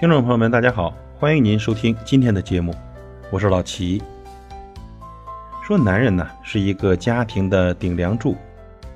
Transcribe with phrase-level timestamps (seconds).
[0.00, 2.74] 听众朋友们，大家好，欢迎您收听今天的节目，
[3.30, 4.02] 我是老齐。
[5.62, 8.34] 说男人呢是一个家庭的顶梁柱，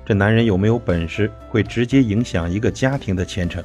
[0.03, 3.63] 这男人有没有本事，会直接影响一个家庭的前程。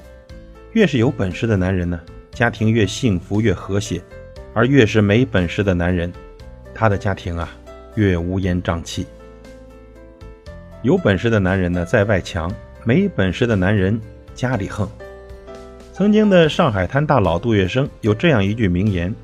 [0.73, 1.99] 越是有本事的男人呢，
[2.31, 4.03] 家庭越幸福越和谐；
[4.53, 6.13] 而越是没本事的男人，
[6.75, 7.49] 他的家庭啊
[7.95, 9.07] 越乌烟瘴气。
[10.83, 12.51] 有本事的男人呢，在外强；
[12.85, 13.99] 没本事的男人，
[14.35, 14.87] 家里横。
[16.01, 19.15] 曾经的上海滩大佬杜月笙有这样一句名言：“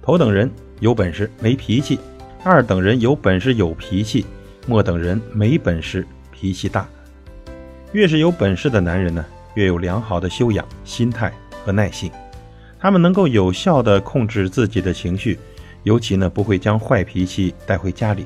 [0.00, 0.50] 头等人
[0.80, 2.00] 有本事没脾气，
[2.42, 4.24] 二等人有本事有脾气，
[4.66, 6.88] 末等人没本事脾气大。”
[7.92, 9.22] 越是有本事的男人呢，
[9.56, 11.30] 越有良好的修养、心态
[11.62, 12.10] 和耐性，
[12.80, 15.38] 他们能够有效地控制自己的情绪，
[15.82, 18.24] 尤其呢不会将坏脾气带回家里。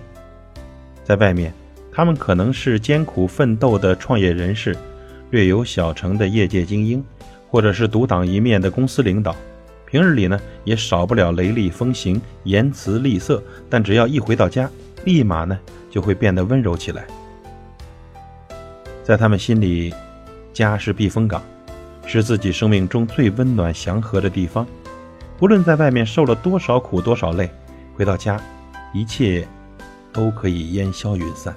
[1.02, 1.52] 在外面。
[1.95, 4.74] 他们可能是艰苦奋斗的创业人士，
[5.33, 7.03] 略有小成的业界精英，
[7.51, 9.35] 或者是独当一面的公司领导。
[9.87, 14.69] 平日里呢，也少不了雷厉风行、言辞厉色，但只要一回到家，
[15.07, 15.59] 立马呢
[15.91, 17.07] 就会变得温柔起来。
[19.02, 19.95] 在他们心里，
[20.52, 21.43] 家是避风港，
[22.05, 24.67] 是自己生命中最温暖祥和的地方。
[25.39, 27.51] 不论在外面受了多少苦、多少累，
[27.95, 28.39] 回到家，
[28.93, 29.49] 一切
[30.13, 31.57] 都可以烟消云散。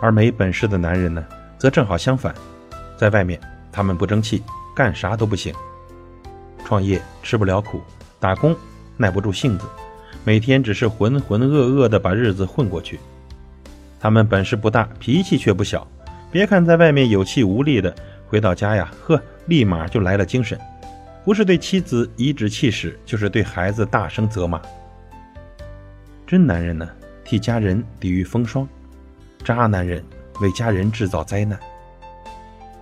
[0.00, 1.22] 而没本事的男人呢，
[1.58, 2.34] 则正好相反，
[2.96, 3.40] 在外面
[3.72, 4.42] 他们不争气，
[4.74, 5.54] 干啥都不行。
[6.64, 7.82] 创业吃不了苦，
[8.18, 8.56] 打工
[8.96, 9.66] 耐不住性子，
[10.24, 12.98] 每天只是浑浑噩噩的把日子混过去。
[14.00, 15.86] 他们本事不大，脾气却不小。
[16.30, 17.94] 别看在外面有气无力的，
[18.26, 20.58] 回到家呀，呵，立马就来了精神，
[21.24, 24.60] 不是对妻子颐指气使，就是对孩子大声责骂。
[26.26, 26.88] 真男人呢，
[27.24, 28.66] 替家人抵御风霜。
[29.44, 30.02] 渣男人
[30.40, 31.58] 为家人制造灾难。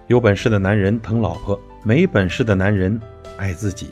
[0.06, 3.00] 有本事的男人疼老婆，没本事的男人
[3.36, 3.91] 爱自己。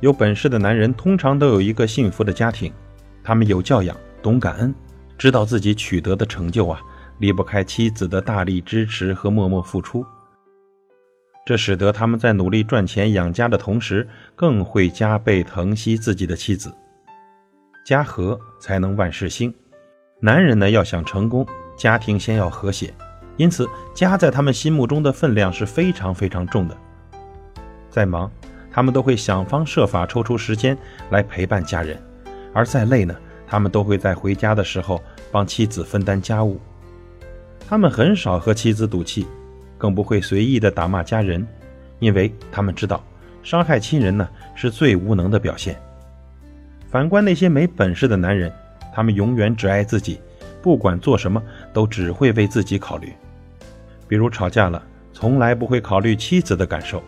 [0.00, 2.72] 有本事的男人通常都有一个幸福的家庭，
[3.22, 4.74] 他们有教养，懂感恩，
[5.16, 6.80] 知道自己取得的成就啊，
[7.18, 10.04] 离不开妻子的大力支持和默默付出。
[11.44, 16.72] 这使得他们在努力赚钱养家的同时，更会加倍疼惜自己的妻子。
[17.84, 19.52] 家和才能万事兴。
[20.20, 21.44] 男人呢，要想成功，
[21.76, 22.92] 家庭先要和谐，
[23.36, 26.76] 因此家在他们心目中的分量是非常非常重的。
[27.90, 28.30] 再忙，
[28.70, 30.76] 他们都会想方设法抽出时间
[31.10, 31.96] 来陪伴家人；
[32.52, 33.14] 而再累呢，
[33.46, 36.60] 他们都会在回家的时候帮妻子分担家务。
[37.68, 39.26] 他们很少和妻子赌气，
[39.76, 41.46] 更不会随意的打骂家人，
[41.98, 43.02] 因为他们知道，
[43.42, 45.80] 伤害亲人呢是最无能的表现。
[46.90, 48.52] 反观那些没本事的男人。
[48.94, 50.20] 他们永远只爱自己，
[50.60, 53.12] 不管做什么都只会为自己考虑。
[54.08, 57.02] 比如吵架了，从来不会考虑妻子的感受，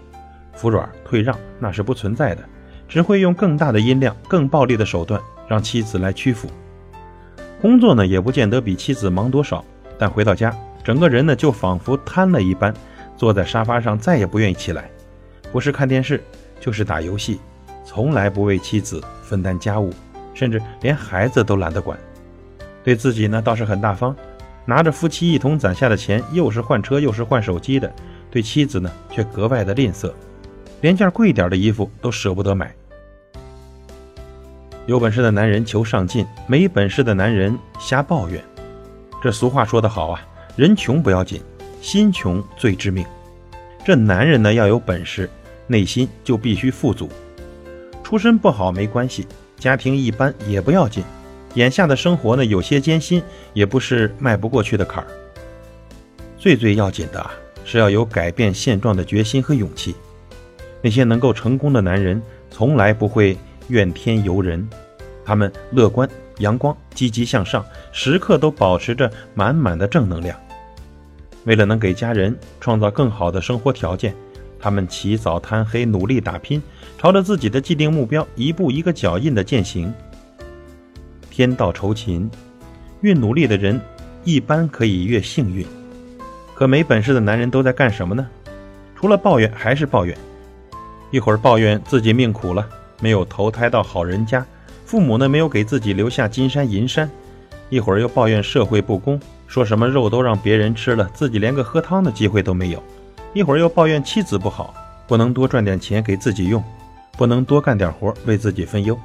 [0.54, 2.42] 服软退让那是不存在的，
[2.88, 6.48] 只会用更大的音量、更暴力的手段让妻子来屈服。
[7.60, 9.64] 工作呢，也不见得比妻子忙多少，
[9.98, 12.72] 但回到家，整个人呢就仿佛瘫了一般，
[13.16, 14.90] 坐在沙发上再也不愿意起来，
[15.52, 16.22] 不是看电视
[16.60, 17.40] 就是打游戏，
[17.84, 19.92] 从来不为妻子分担家务。
[20.34, 21.96] 甚至连孩子都懒得管，
[22.82, 24.16] 对自己呢倒是很大方，
[24.66, 27.88] 拿着夫妻一同攒下的钱，又是换车又是换手机的；
[28.30, 30.12] 对妻子呢却格外的吝啬，
[30.80, 32.74] 连件贵点的衣服都舍不得买。
[34.86, 38.42] 有本事的男人求上进，没本事的男人瞎抱怨。
[39.22, 40.20] 这俗话说得好啊，
[40.56, 41.40] 人穷不要紧，
[41.80, 43.04] 心穷最致命。
[43.84, 45.28] 这男人呢要有本事，
[45.66, 47.08] 内心就必须富足。
[48.02, 49.26] 出身不好没关系。
[49.56, 51.02] 家庭一般也不要紧，
[51.54, 53.22] 眼下的生活呢有些艰辛，
[53.52, 55.06] 也不是迈不过去的坎儿。
[56.38, 57.30] 最最要紧的，
[57.64, 59.94] 是要有改变现状的决心和勇气。
[60.82, 62.20] 那些能够成功的男人，
[62.50, 63.38] 从来不会
[63.68, 64.68] 怨天尤人，
[65.24, 70.38] 他们乐观、阳光、积极向上，时刻都保持着满满的正能量。
[71.44, 74.14] 为了能给家人创造更好的生活条件。
[74.58, 76.62] 他们起早贪黑，努力打拼，
[76.96, 79.92] 朝着自己的既定目标一步一个脚印的践行。
[81.36, 82.30] 天道酬勤，
[83.00, 83.80] 越努力的人
[84.22, 85.66] 一般可以越幸运。
[86.54, 88.24] 可没本事的男人都在干什么呢？
[88.94, 90.16] 除了抱怨还是抱怨。
[91.10, 92.64] 一会儿抱怨自己命苦了，
[93.00, 94.46] 没有投胎到好人家，
[94.86, 97.08] 父母呢没有给自己留下金山银山；
[97.68, 102.80] 一会儿又抱怨社会不公，说什么肉都让别人吃了，自己连个喝汤的机会都没有。
[103.32, 104.72] 一会儿又抱怨妻子不好，
[105.08, 106.62] 不能多赚点钱给自己用，
[107.18, 108.96] 不能多干点活为自己分忧。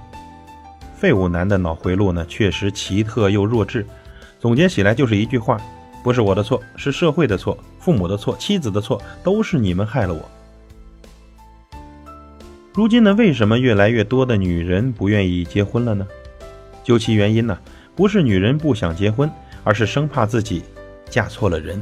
[1.00, 3.86] 废物男的脑回路呢，确实奇特又弱智。
[4.38, 5.58] 总结起来就是一句话：
[6.04, 10.22] 不是我的错，是社会的错，父母的错，妻子的错，都是你们害了我。
[12.74, 16.06] 如今呢，为什么越来越多的女人不愿意结婚了呢？
[16.84, 17.58] 究其原因呢，
[17.96, 19.32] 不是女人不想结婚，
[19.64, 20.64] 而是生怕自己
[21.10, 21.82] 嫁错了人。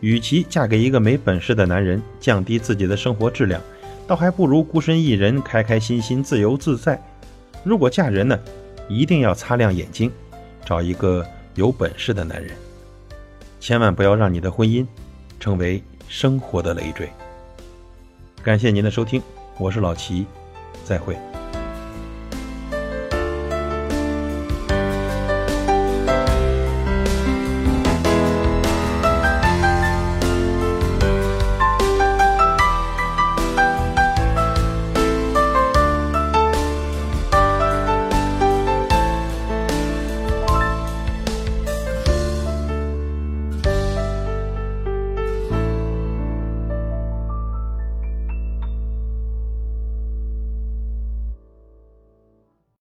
[0.00, 3.60] 与其嫁给一个没本事的男人，降低自己的生活质量，
[4.08, 7.00] 倒还不如孤身一人，开开心心、自由自在。
[7.68, 8.40] 如果嫁人呢，
[8.88, 10.10] 一定要擦亮眼睛，
[10.64, 11.22] 找一个
[11.54, 12.56] 有本事的男人，
[13.60, 14.86] 千万不要让你的婚姻
[15.38, 17.10] 成为生活的累赘。
[18.42, 19.22] 感谢您的收听，
[19.58, 20.24] 我是老齐，
[20.82, 21.14] 再会。